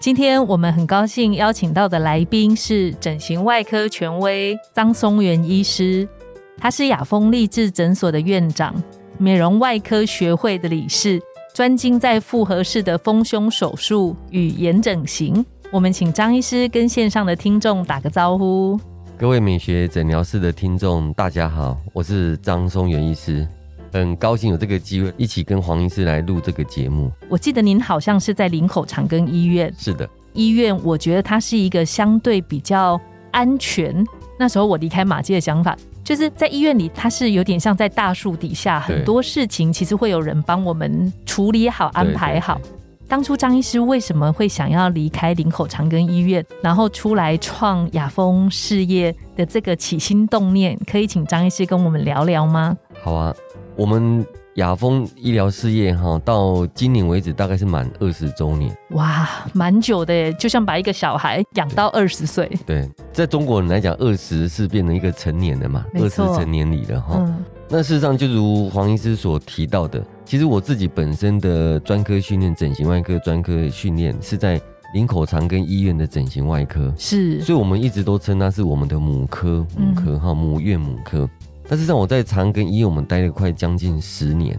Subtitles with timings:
[0.00, 6.08] 今天我们很高兴邀请到的来宾是整形外科权威张松元医师，
[6.56, 8.72] 他是雅风励志诊所的院长，
[9.18, 11.20] 美容外科学会的理事，
[11.52, 15.44] 专精在复合式的丰胸手术与眼整形。
[15.72, 18.78] 我们请张医师跟线上的听众打个招呼。
[19.18, 23.44] 各位美学诊疗室的听众，大家好，我是张松元医师。
[23.92, 27.10] 很高兴有这个机会，一起跟黄医师来录这个节目。
[27.28, 29.72] 我记得您好像是在林口长庚医院。
[29.78, 34.04] 是的，医院我觉得它是一个相对比较安全。
[34.38, 42.60] 那时候我离开马街的想法，就是在医院里，它是有点像在大树底下，很多事情其实会有人帮我们处理好、安排好。
[43.08, 52.76] 当初张医师为什么会想要离开林口长庚医院，然后出来创雅风事业的这个起心动念，可以请张医师跟我们聊聊吗？
[53.02, 53.34] 好啊。
[53.78, 58.76] 我们雅风医疗事业哈，到今年为止大概是满二十周年。
[58.90, 62.50] 哇，蛮久的耶，就像把一个小孩养到二十岁。
[62.66, 67.24] 对，在中国人来讲，二十是变成一个成年的嘛，二十成年礼了哈。
[67.68, 74.60] 那事实上，就如黄医师所提到的，其实我自己本身的专科训练，整形外科专科训练是在
[74.92, 81.28] 林口长庚医院的整形外科，是，所以我们一直都称它是我们的母科，母科哈，母院母科。
[81.68, 84.58] 但是让我在长庚医院，我们待了快将近十年，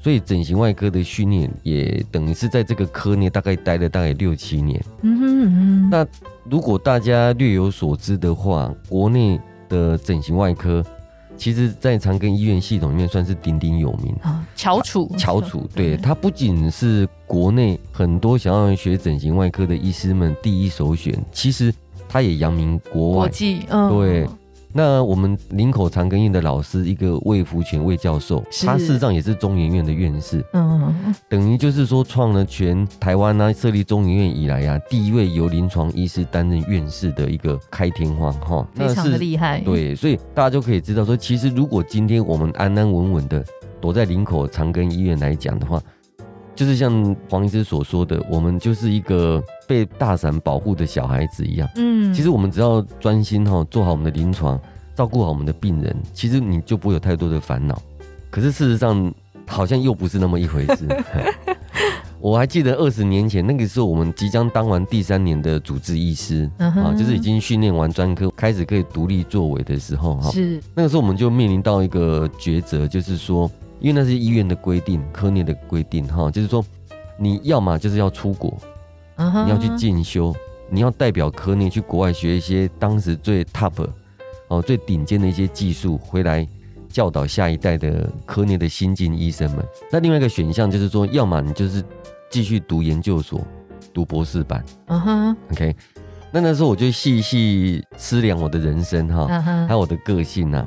[0.00, 4.84] 所以整形外科的训练也等于是在这个科内大概待了大概六七年。
[5.02, 6.06] 嗯哼嗯，那
[6.50, 10.84] 如果大家略有所知的话，国内的整形外科，
[11.36, 15.68] 其实在长庚医院系统里面算是鼎鼎有名啊，翘楚，翘楚。
[15.74, 21.72] 对，它不仅是国内很多想要学整形外科的医师们第一首选，其实
[22.08, 23.16] 它也扬名国外。
[23.18, 24.26] 国际，嗯，对。
[24.76, 30.94] 那我们林口长庚院的老师，一个魏福全魏教授，他事实上也是中研院的院士，嗯，
[31.30, 39.60] 等于就是说创了全台湾呢设立中研院以来啊，第一位由临床医师担任院士的一个开天荒哈，非常的厉害。
[39.60, 43.42] 对，所以大家就可以知道说，其实如果今天我们安安稳稳的
[43.80, 45.82] 躲在林口长庚医院来讲的话。
[46.56, 51.68] 就是像黄医师所说的，我们就是一个被大伞保护的小孩子一样。
[51.76, 54.58] 嗯，其实我们只要专心哈，做好我们的临床，
[54.94, 57.80] 照顾好我们的病人，其实你就不会有太多的烦恼。
[58.30, 59.12] 可是事实上，
[59.46, 60.88] 好像又不是那么一回事。
[62.18, 70.30] 我还记得二十年前那个时候，我们即将当完第三年的主治医师啊，就是已经训练完专科，开始可以独立作为的时候哈。
[70.30, 73.50] 是那个时候，我们就面临到一个抉择，就是说。
[73.80, 76.64] 因为那是医院的规定，科内的规定哈，就是说
[77.18, 78.56] 你要嘛就是要出国，
[79.16, 80.34] 你要去进修，
[80.70, 83.86] 你要代表科内去国外学一些当时最 top
[84.48, 86.46] 哦最顶尖的一些技术，回来
[86.88, 89.64] 教导下一代的科内的新进医生们。
[89.90, 91.84] 那另外一个选项就是说，要么你就是
[92.30, 93.40] 继续读研究所，
[93.92, 94.64] 读博士班。
[94.86, 95.76] 嗯哼，OK。
[96.32, 99.26] 那那时候我就细细思量我的人生哈，
[99.66, 100.66] 还有我的个性呐。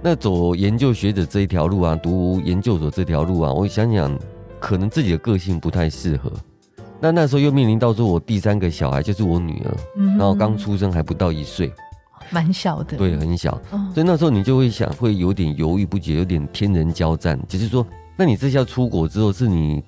[0.00, 4.16] 那走研究学者这一条路啊，读研究所这条路啊，我想想，
[4.60, 6.32] 可能自己的个性不太适合。
[7.00, 9.76] 那那时候又面临到说，我第三个小孩就是我女儿，
[10.16, 11.72] 然后刚出生还不到一岁，
[12.30, 13.60] 蛮小的，对，很小。
[13.92, 17.38] 所以那时候你就会想，会有点犹豫不决，有点天人交战。
[17.48, 19.82] 就是说，那你这下出国之后，是你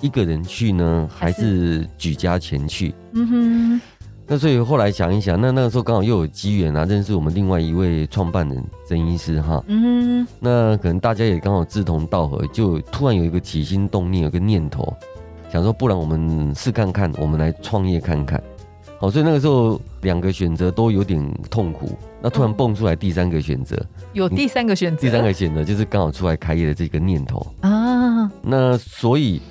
[0.00, 2.94] 一个人去呢，还是举家前去？
[3.12, 3.80] 嗯哼。
[4.26, 9.62] 那所以后来想一想，那那个时候刚好又有机缘啊，认识我们另外一位创办人曾医师哈。
[9.68, 10.26] 嗯。
[10.40, 14.96] 那可能大家也刚好志同道合，就突然有一个起心动念，有个念头，
[15.52, 18.42] 想说不然我们试看看，我们来创业看看。
[18.98, 21.90] 好，所以那个时候两个选择都有点痛苦，
[22.22, 23.76] 那突然蹦出来第三个选择，
[24.14, 28.30] 有第三个选择，第三个选择就是刚好出来开业的这个念头啊。
[28.40, 29.42] 那所以。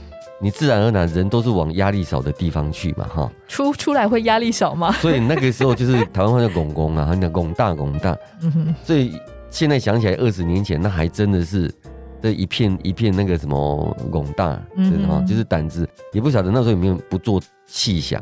[0.43, 4.91] 你自然而然人都是往压力少的地方去嘛，哈，出出来会压力少吗？
[4.99, 8.13] 所以那个时候就是台湾话叫“拱拱”啊，很讲“拱大拱大”。
[8.43, 9.17] 嗯哼，所以
[9.49, 11.73] 现在想起来，二十年前那还真的是
[12.21, 18.21] 这一片一片那个什么“拱大”，真的哈，就是胆子也不晓得那时候有没有不做细想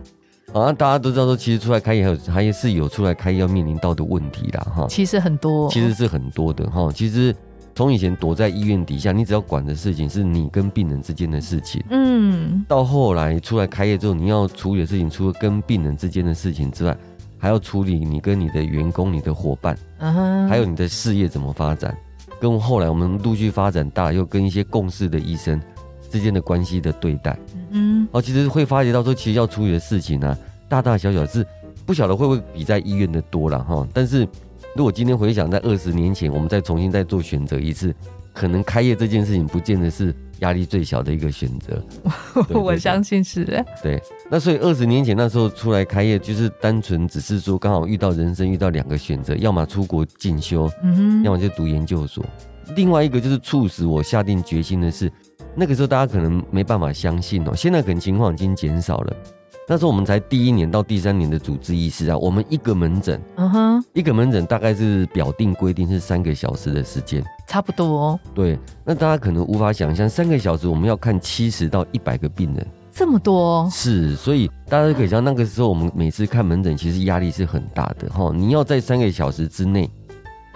[0.53, 0.71] 啊。
[0.71, 4.85] 大家都知道说，其实出来开业还有还是有出来开业要面临到的问题啦，哈。
[4.87, 6.91] 其实很多，其实是很多的哈。
[6.93, 7.35] 其实。
[7.81, 11.83] 从以前躲在医院底下，你只要管的事情是你跟病人之间的事情。
[11.89, 16.95] 嗯，到后来出来开业之后，你要处理的事情，除了跟病人之间的事情之外，
[17.39, 19.75] 还要处理你跟你的员工、你的伙伴，
[20.47, 21.97] 还有你的事业怎么发展。
[22.39, 25.59] 跟后来我们陆续发展大，又跟一些共事的医生
[26.11, 27.35] 之间的关系的对待，
[27.71, 30.37] 嗯，哦，其实会发觉到说，其实要处理的事情呢，
[30.69, 31.43] 大大小小是
[31.83, 33.87] 不晓得会不会比在医院的多了哈。
[33.91, 34.27] 但是
[34.75, 37.93] 如果今天回想在二十年前，我们再重新再做选择一次，
[38.33, 40.15] 可能开业这件事情不见得是。
[40.41, 41.79] 压力最小的一个选择，
[42.59, 43.45] 我相信是。
[43.83, 50.67] 对，那所以二十年前那时候出来开业，就是单纯只是说刚好遇到人生遇到两个选择，要么出国进修，
[51.23, 52.25] 要么就读研究所。
[52.75, 55.11] 另外一个就是促使我下定决心的是，
[55.55, 59.15] 那个时候大家可能没办法相信哦，现在可能情况已经减少了。
[59.71, 68.19] 那时候我们才第一年到第三年的主治医师啊，我们一个门诊，嗯哼，一个门诊大概是表定规定是三个小时的时间，差不多。
[68.33, 73.65] 对，那大家可能无法想象，三个小时我们要看七十到一百个病人，这么多。
[73.71, 78.29] 是，所以大家可以想，那个时候我们每次看门诊，其实压力是很大的哈。
[78.35, 79.89] 你要在三个小时之内，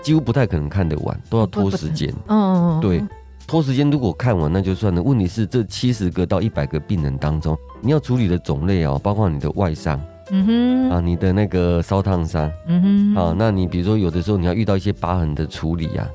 [0.01, 2.13] 几乎不太可能看得完，都要拖时间。
[2.27, 3.01] 嗯，对。
[3.47, 4.99] 拖时间，如果看完那就算了。
[4.99, 7.55] 问题是这七十个到一百个病人当中，
[7.85, 10.01] 你要处理的种类哦，包括你的外伤，
[10.31, 16.09] 嗯哼，啊，你的那个烧烫伤，嗯哼，啊，那你比如说有的时候你要遇到一些疤痕的处理呀，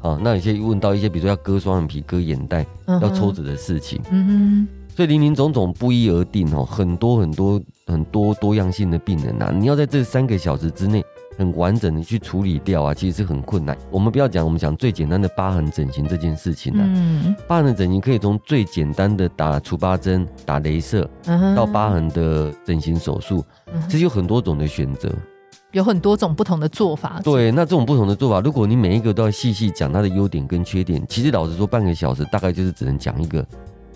[0.00, 11.04] 啊，那有些问到一些比如说要割双眼皮、割眼袋、要抽脂的事情，嗯哼，所以林林总总不一而定哦，很多很多很多多样性的病人呐，你要在这三个小时之内。
[11.40, 13.74] 很完整的去处理掉啊，其实是很困难。
[13.90, 16.80] 我们不要讲，我们讲最简单的疤痕整形这件事情啊。
[16.82, 21.08] 嗯，疤痕整形可以从最简单的打除疤针、打镭射，
[21.56, 23.42] 到疤痕的整形手术，
[23.88, 25.10] 其实有很多种的选择，
[25.72, 27.18] 有很多种不同的做法。
[27.24, 33.42] 对，那这种不同的做法，如果你每一个都要细细讲它的优点跟缺点，其实老实说，半个小时大概就是只能讲一个。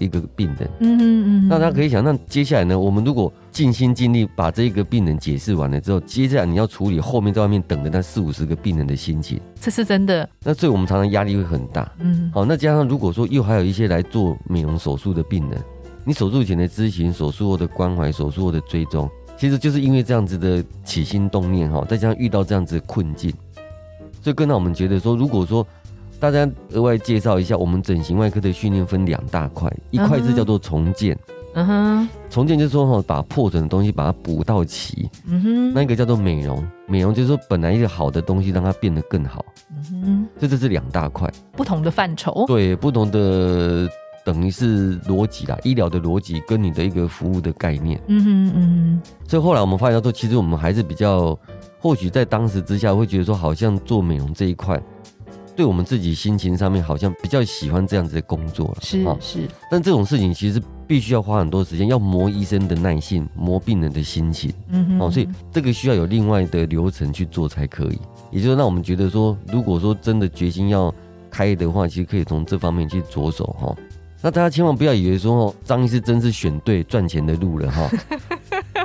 [0.04, 2.78] 一个病人，嗯嗯嗯，那大家可以想，那接下来呢？
[2.78, 10.28] 我们如果尽心尽力把这一个病人解释完了之后，接下来你要处理后面在外面等的那四五十个病人的心情，这是真的。
[10.44, 15.60] 那所以我们常常压力会很大，嗯，好，那加上如果说又还有一些来做美容手术的病人，
[16.04, 23.32] 你手术前的咨询、手术后的关怀、手术后的追踪，其实就是因为这样子的起心动念哈，再加上遇到这样子的困境，
[24.20, 25.66] 所以更让我们觉得说，如果说。
[26.24, 31.14] 大家额外介绍一下，我们整形外科的训练分两大块，一块是叫做重建，
[31.52, 43.86] 嗯哼，重建就是说哈，把破损的东西把它补到齐，嗯哼，那一个叫做美容，美容就是说本来一个好的东西让它变得更好，嗯哼，这这是两大块，不同的范畴，对，不同的
[44.24, 51.38] 等于是逻辑啦，医疗的逻辑跟你的一个服务的概念，嗯哼嗯哼，所以后来我们发现说，其实我们还是比较，
[51.78, 54.82] 或许在当时之下会觉得说，好像做美容这一块。
[55.56, 59.48] 对我们自己心情上面好像比较喜欢这样子的工作了，是是。
[59.70, 65.00] 但这种事情其实必须要花很多时间，要磨医生的耐性，磨病人的心情，嗯哼。
[65.00, 67.98] 哦，所以这个需要有另外的流程去做才可以。
[68.30, 70.92] 也就是让我们觉得说，如果说真的决心要
[71.30, 73.74] 开的话，其实可以从这方面去着手哈。
[74.20, 77.90] 那大家千万不要以为说张医师真是选对赚钱的路了哈。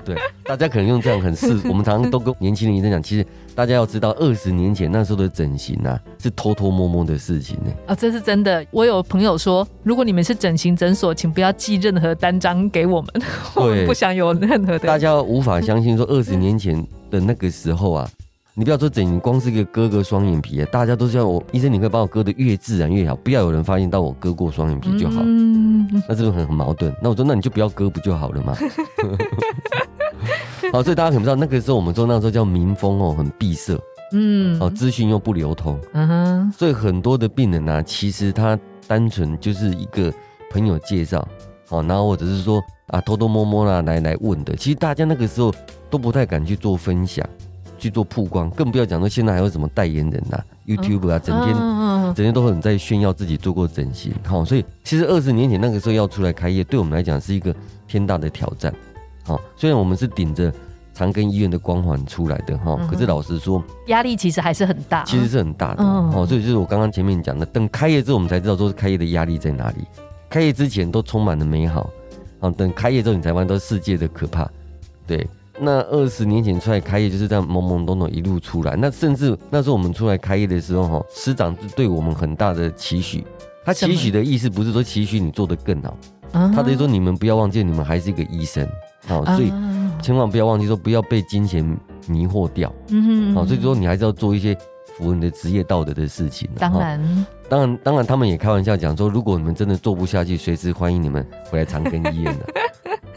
[0.06, 7.72] 对，大家可能用这样很是， 我们常常都跟年轻人一直讲，其实大家要知道，二十年前那时候的整形啊，是偷偷摸摸的事情呢。
[7.88, 8.66] 啊，这是真的。
[8.72, 13.10] 我有朋友说，如果你们是整形诊所，请不要寄任何单张给我们，
[13.56, 14.80] 我们不想有任何的。
[14.80, 16.76] 大家无法相信说，二十年前
[17.12, 18.10] 的那个时候啊，
[18.60, 25.22] 你不要说整，光是一个割个双眼皮，大家都叫我医生，你可以把我割的越自然越好，不要有人发现到我割过双眼皮就好。
[25.24, 26.94] 嗯，那是不是很很矛盾？
[27.02, 28.54] 那我说，那你就不要割不就好了吗？
[30.74, 33.80] 好，所以大家可能不知道，那个时候我们说那时候叫民风哦，很闭塞，
[34.12, 40.14] 嗯，哦，资讯又不流通，嗯哼，所以很多的病人呢，其实他单纯就是一个
[40.52, 41.26] 朋友介绍，
[41.70, 45.50] 哦，然后或者是说啊偷偷摸摸啦来来问的，其实大家那个时候
[45.90, 47.26] 都不太敢去做分享，
[47.80, 51.56] 去做曝光，更不要讲说现在还有什么代言人呐，YouTube 啊，整天
[52.14, 57.56] 整天都很在炫耀自己做过整形，好，所以其实二十年前那个时候要出来开业，对我们来讲是一个
[57.88, 58.74] 天大的挑战。
[59.28, 60.52] 哦，虽然我们是顶着
[60.94, 65.84] 长庚医院的光环出来的哈，可是老实说，压力其实还是很大，其实是很大的。
[65.84, 69.78] 哦，所以就是我刚刚前面讲的，等开业之后，我们才知道说开业的压力在哪里。
[70.30, 71.90] 开业之前都充满了美好，
[72.40, 74.50] 啊，等开业之后，你才发现都是世界的可怕。
[75.08, 75.28] 对，
[75.60, 78.76] 那二十年前出来开业就是这样懵懵懂懂一路出来。
[78.76, 83.26] 那甚至那时候我们出来开业的时候，哈，师长是对我们很大的期许。
[83.66, 85.98] 他期许的意思不是说期许你做的更好，
[86.32, 88.68] 他的意思说你们不要忘记，你们还是一个医生。
[89.06, 89.52] 好，所以
[90.02, 91.64] 千万不要忘记说，不要被金钱
[92.08, 92.74] 迷惑掉。
[92.90, 94.58] 嗯哼，好，所以说你还是要做一些
[94.98, 96.50] 符合你的职业道德的事情。
[96.58, 102.46] 当然，当然，当然，他们也开玩笑讲说，如果你们真的做不下去，随时欢迎你们回来长庚医院的。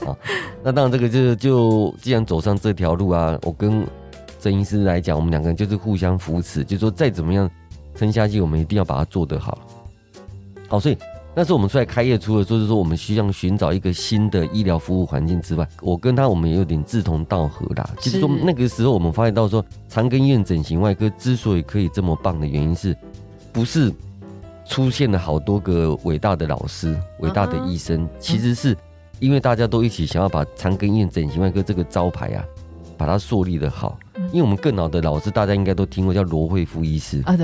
[0.04, 0.16] 好，
[0.62, 3.86] 那当然，这个就就既然走上这条路啊，我跟
[4.38, 7.48] 郑医师来讲，我们两个人就是互相扶持，就说再怎么样
[7.94, 9.58] 撑下去，我们一定要把它做得好。
[10.68, 10.96] 好，所以
[11.34, 17.88] 那时候我们出来开业，除了就是说我们需要寻找一个新的医疗服务环境之外，我跟他我们也有点志同道合啦。
[18.00, 22.96] 其实说那个时候我们发现到说，长庚医院整形外科之所以可以这么棒的原因是，
[23.52, 23.92] 不是？
[24.64, 28.74] 出现了好多个伟大的老师、伟大的医生，其实是
[29.22, 32.44] 因为大家都一起想要把长庚医院整形外科这个招牌啊，
[32.98, 33.96] 把它树立的好。
[34.32, 37.36] 因为我们更老的老师，大家应该都听过叫罗惠夫医师啊，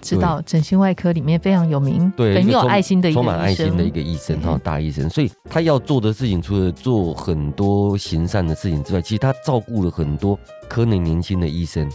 [0.00, 5.10] 知道整形外科里面非常有名、对很有爱心的一个、充满爱心的一个医生哈，大医生。
[5.10, 10.38] 所以他要做的事情，除了做很多行善的事情之外，其实他照顾了很多
[10.68, 11.86] 可能年轻的医生。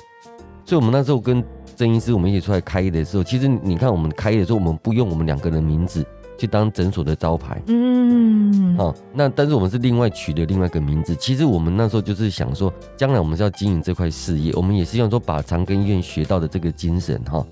[0.66, 1.44] 所以我们那时候跟。
[1.74, 6.06] 郑医师，我们一起出来开业的时候，其实你看，我们开业的时候，我们不用我们两个人名字
[6.42, 11.16] 去当诊所的招牌，嗯，好，那但是我们是另外取的另外一个名字。
[11.16, 17.46] 其实我们那时候就是想说，将来我们是要经营这块事业，我们也希望说把长庚医院学到的这个精神，哈，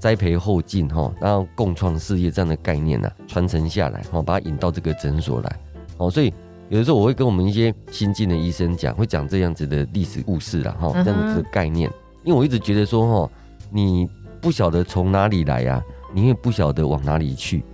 [0.00, 5.60] 栽培后进，哈，然后共创事业这样的概念呢，传承下来，哈，把它引到这个诊所来，
[5.98, 6.34] 哦，所以
[6.70, 11.88] 有的时候我会跟我们一些新进的医生讲，会讲这样子的历史故事了，哈，这样子的概念，
[12.24, 13.30] 因为我一直觉得说，哈。
[13.70, 14.08] 你
[14.40, 17.64] 不晓得从哪里来呀，你也不晓得往哪里去，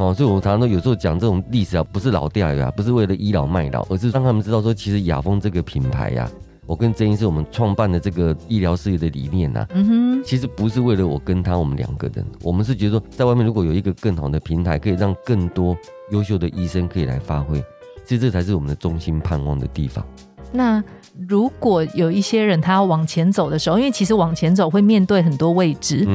[0.00, 6.26] 哦，所以我们常常都有时候讲这种历史啊，不是老掉牙，不是为了倚老卖老，而是让他们知道说，其实雅风这个品牌呀，
[6.64, 15.76] 我跟曾医师我们创办的这个医疗事业的理念呐，嗯哼，其实不是为了我跟他我们两个人，我们是觉得说，在外面如果有一个更好的平台，可以让更多
[16.12, 17.62] 优秀的医生可以来发挥，
[18.06, 20.02] 其实这才是我们的中心盼望的地方。
[20.50, 20.82] 那。
[21.28, 26.06] 如果有一些人他要往前走的时候，因为其实往前走会面对很多未知，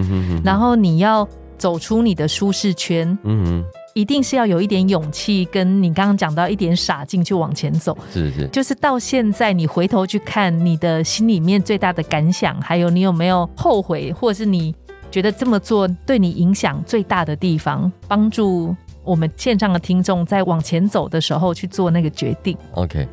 [0.44, 1.28] 然后你要
[1.66, 7.98] 走出你的舒适圈，嗯一定是要有一点勇气，跟你刚刚讲到一点傻劲去往前走。
[8.14, 14.76] 是是，就是到现在你回头去看你的心里面最大的感想，还有你有没有后悔，或者是你
[15.10, 22.56] 觉得这么做对你影响最大的地方，帮助我们线上的听众在往前走的时候去做那个决定。
[22.74, 23.08] OK。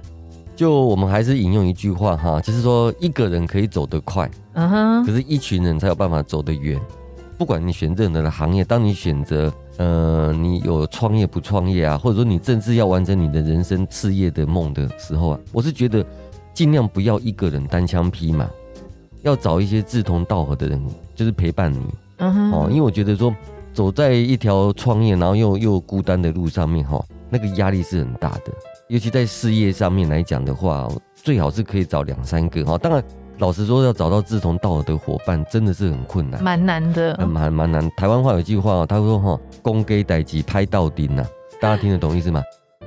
[0.54, 6.78] 就我们还是引用一句话哈，就是说一个人可以走得快，嗯哼，可是一群人才有办法走得远。
[7.38, 16.04] 不管你选任何的行业，当你选择呃，你有创业不创业啊，或者说你正式要完成你的人生事业的梦的时候啊，我是觉得
[16.54, 18.48] 尽量不要一个人单枪匹马，
[19.22, 20.80] 要找一些志同道合的人，
[21.14, 21.80] 就是陪伴你，
[22.18, 23.34] 嗯哼，哦，因为我觉得说
[23.72, 28.52] 走在一条创业然后又又孤单的路上面哈，那个压力是很大的。
[28.88, 32.76] 尤其在事业上面来讲的话，最好是可以找两三个哈。
[32.76, 33.02] 当然，
[33.42, 37.90] 老实说，要找到志同道合的伙伴，真的是很困难，蛮难的，蛮蛮难。
[37.96, 41.24] 台湾话有句话，他说哈，公给代级拍到顶呐，
[41.60, 42.40] 大家听得懂意思吗？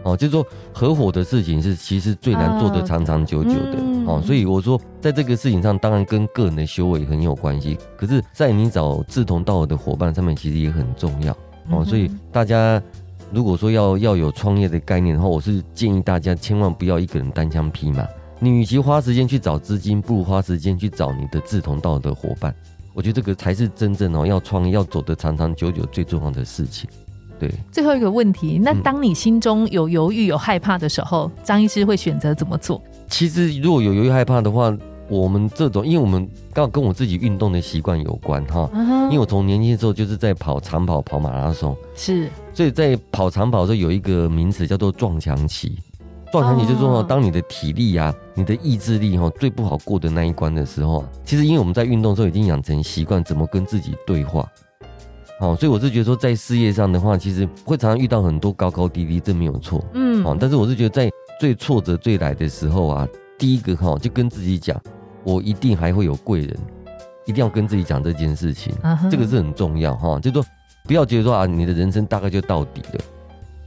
[0.03, 4.21] 哦，就是说合伙的事情是其实最难做的长长久久的哦。
[4.25, 11.35] 所以我说，在这个事情上，当然跟个人的修为很有关系，可是，在你找志同道合的伙伴上面，其实也很重要
[11.69, 11.83] 哦。
[11.83, 12.81] 所以大家。
[13.33, 18.07] 如果说要要有创业的概念的话，我是建议大家千万不要一个人单枪匹马。
[18.39, 22.53] 你与其花时间去找资金，不如花时间去找你的志同道合的伙伴。
[22.93, 26.89] 我觉得这个才是真正哦要创业要走得长长久久最重要的事情。
[27.37, 32.81] 对，最后一个问题，那当你心中有犹豫有害怕的时候，张医师会选择怎么做？
[33.09, 34.73] 其实如果有犹豫害怕的话，
[35.09, 38.69] 我们这种，因为我们刚好跟我自己运动的习惯有关哈，
[39.09, 45.77] 因为我从年轻的时候就是在跑长跑、跑马拉松，是，所以在跑长跑的时候有一个名词叫做撞墙期。
[46.35, 54.45] 撞墙期就是说，当你的体力啊、你的意志力哈最不好过的那一关的时候啊，其实因为我们在运动的时候已经养成习惯，怎么跟自己对话，
[55.39, 63.07] 哦，所以我是觉得说，在事业上的话，其实会常常遇到很多高高低低，这没有错，嗯，哦，但是我是觉得在最挫折最来的时候啊。
[63.37, 64.77] 第一个哈，就跟自己讲，
[65.23, 66.57] 我一定还会有贵人，
[67.25, 68.73] 一定要跟自己讲这件事情，
[69.09, 70.19] 这个是很重要哈。
[70.19, 70.43] 就说
[70.83, 72.99] 不要觉得说啊，你的人生大概就到底了，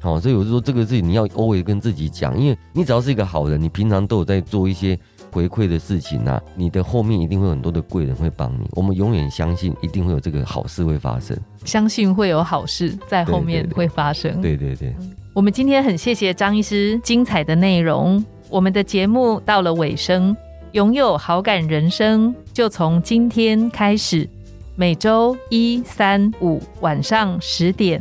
[0.00, 4.98] 好，所以我是说这个事情你要 always 跟自己讲，因为你只要是一个好人，你平常都有在做一些
[5.32, 8.68] 回馈的事情啊，你的后面一定会有很多的贵人会帮你。
[8.72, 14.40] 我们永远相信一定会有这个好事会发生，相信会有好事在后面会发生。
[14.40, 14.94] 对对对，
[15.34, 18.24] 我们今天很谢谢张医师精彩的内容。
[18.48, 20.34] 我们的节目到了尾声，
[20.72, 24.28] 拥有好感人生就从今天开始。
[24.76, 28.00] 每周一、三、五晚上十点，